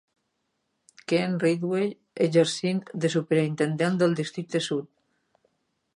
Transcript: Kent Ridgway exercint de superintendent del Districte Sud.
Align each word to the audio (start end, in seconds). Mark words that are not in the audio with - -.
Kent 1.11 1.35
Ridgway 1.43 1.85
exercint 2.27 2.81
de 3.05 3.13
superintendent 3.19 4.03
del 4.03 4.19
Districte 4.25 4.67
Sud. 4.73 4.91